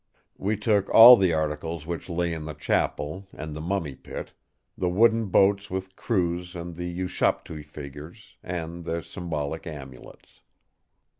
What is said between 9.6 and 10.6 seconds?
amulets.